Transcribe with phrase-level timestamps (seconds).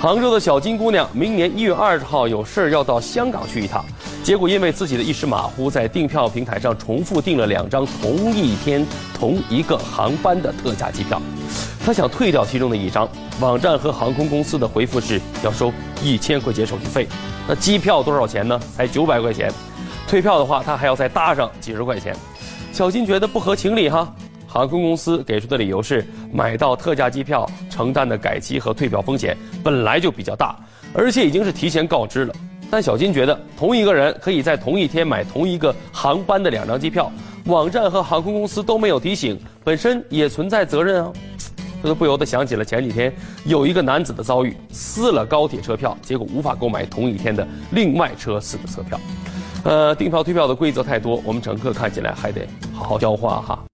[0.00, 3.84] 杭州的小金姑娘明年一月二十号有事儿要到香港去一趟，
[4.22, 11.20] 结果因为自己的一时马虎，在订票平台上重复订了两张同一天同一个航班的特价机票。
[11.84, 13.08] 她想退掉其中的一张，
[13.40, 17.08] 网站和航空公司的回复是要收一千块钱手续费。
[17.48, 18.60] 那机票多少钱呢？
[18.76, 19.52] 才九百块钱。
[20.06, 22.14] 退票的话，她还要再搭上几十块钱。
[22.72, 24.14] 小金觉得不合情理哈。
[24.48, 30.56] 航空公司给出的理由是，买到特价机票承担的改期和退票风险本来就比较大，
[30.94, 32.34] 而且已经是提前告知了。
[32.70, 37.12] 但小金觉得，同一个人可以在同一天买同一个航班的两张机票，
[37.44, 41.12] 网站和航空公司都没有提醒，本身也存在责任啊。
[41.80, 48.98] 他都不由得想起了前几天有一个男子的遭遇，撕了高铁车票，结果无法购买同一天的另外车次的车票。
[49.64, 53.64] 呃，订票退票的规则太多，我们乘客看起来还得好好消化哈。